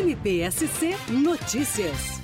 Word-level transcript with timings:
NPSC 0.00 0.96
Notícias. 1.10 2.19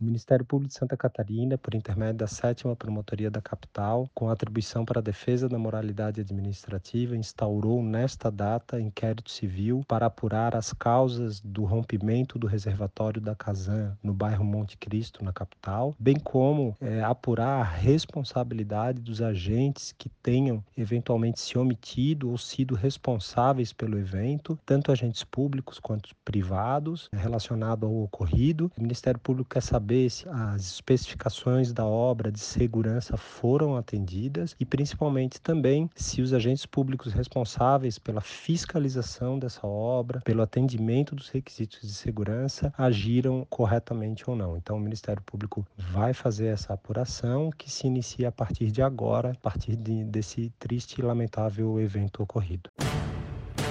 O 0.00 0.04
Ministério 0.04 0.44
Público 0.44 0.72
de 0.72 0.78
Santa 0.78 0.96
Catarina, 0.96 1.58
por 1.58 1.74
intermédio 1.74 2.18
da 2.18 2.28
sétima 2.28 2.76
Promotoria 2.76 3.28
da 3.28 3.42
Capital, 3.42 4.08
com 4.14 4.30
atribuição 4.30 4.84
para 4.84 5.00
a 5.00 5.02
defesa 5.02 5.48
da 5.48 5.58
moralidade 5.58 6.20
administrativa, 6.20 7.16
instaurou 7.16 7.82
nesta 7.82 8.30
data 8.30 8.80
inquérito 8.80 9.28
civil 9.28 9.82
para 9.88 10.06
apurar 10.06 10.54
as 10.54 10.72
causas 10.72 11.40
do 11.40 11.64
rompimento 11.64 12.38
do 12.38 12.46
reservatório 12.46 13.20
da 13.20 13.34
Casan 13.34 13.98
no 14.00 14.14
bairro 14.14 14.44
Monte 14.44 14.78
Cristo, 14.78 15.24
na 15.24 15.32
capital, 15.32 15.96
bem 15.98 16.14
como 16.14 16.76
é, 16.80 17.02
apurar 17.02 17.60
a 17.60 17.64
responsabilidade 17.64 19.00
dos 19.00 19.20
agentes 19.20 19.92
que 19.98 20.08
tenham 20.22 20.62
eventualmente 20.76 21.40
se 21.40 21.58
omitido 21.58 22.30
ou 22.30 22.38
sido 22.38 22.76
responsáveis 22.76 23.72
pelo 23.72 23.98
evento, 23.98 24.56
tanto 24.64 24.92
agentes 24.92 25.24
públicos 25.24 25.80
quanto 25.80 26.14
privados, 26.24 27.08
relacionado 27.12 27.84
ao 27.84 28.02
ocorrido. 28.04 28.70
O 28.76 28.82
Ministério 28.82 29.18
Público 29.18 29.50
quer 29.50 29.62
saber 29.62 29.87
saber 29.88 30.10
se 30.10 30.28
as 30.28 30.66
especificações 30.66 31.72
da 31.72 31.86
obra 31.86 32.30
de 32.30 32.40
segurança 32.40 33.16
foram 33.16 33.74
atendidas 33.74 34.54
e 34.60 34.66
principalmente 34.66 35.40
também 35.40 35.88
se 35.96 36.20
os 36.20 36.34
agentes 36.34 36.66
públicos 36.66 37.14
responsáveis 37.14 37.98
pela 37.98 38.20
fiscalização 38.20 39.38
dessa 39.38 39.66
obra, 39.66 40.20
pelo 40.20 40.42
atendimento 40.42 41.14
dos 41.14 41.30
requisitos 41.30 41.80
de 41.80 41.94
segurança, 41.94 42.70
agiram 42.76 43.46
corretamente 43.48 44.28
ou 44.28 44.36
não. 44.36 44.58
Então 44.58 44.76
o 44.76 44.80
Ministério 44.80 45.22
Público 45.22 45.66
vai 45.78 46.12
fazer 46.12 46.48
essa 46.48 46.74
apuração 46.74 47.50
que 47.56 47.70
se 47.70 47.86
inicia 47.86 48.28
a 48.28 48.32
partir 48.32 48.70
de 48.70 48.82
agora, 48.82 49.30
a 49.30 49.40
partir 49.40 49.74
de, 49.74 50.04
desse 50.04 50.52
triste 50.58 50.98
e 50.98 51.02
lamentável 51.02 51.80
evento 51.80 52.22
ocorrido. 52.22 52.68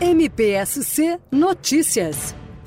MPSC 0.00 1.20
Notícias 1.30 2.34